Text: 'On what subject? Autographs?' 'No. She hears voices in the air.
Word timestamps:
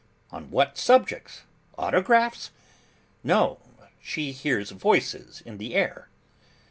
'On 0.31 0.49
what 0.49 0.79
subject? 0.79 1.43
Autographs?' 1.77 2.49
'No. 3.23 3.59
She 4.01 4.31
hears 4.31 4.71
voices 4.71 5.41
in 5.45 5.59
the 5.59 5.75
air. 5.75 6.09